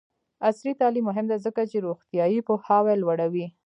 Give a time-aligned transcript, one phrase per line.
[0.47, 3.45] عصري تعلیم مهم دی ځکه چې روغتیایي پوهاوی لوړوي.